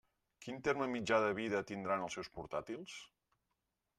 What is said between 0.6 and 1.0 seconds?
terme